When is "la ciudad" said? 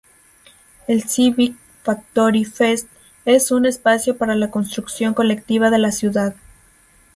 5.77-6.35